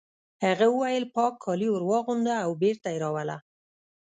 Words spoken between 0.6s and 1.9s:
وویل پاک کالي ور